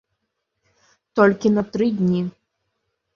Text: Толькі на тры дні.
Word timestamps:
Толькі 1.21 1.51
на 1.57 1.63
тры 1.75 1.85
дні. 1.99 2.21